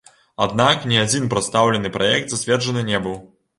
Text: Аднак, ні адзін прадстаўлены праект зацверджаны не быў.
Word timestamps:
Аднак, 0.45 0.87
ні 0.93 0.97
адзін 1.01 1.29
прадстаўлены 1.35 1.93
праект 2.01 2.35
зацверджаны 2.37 2.89
не 2.91 3.05
быў. 3.07 3.17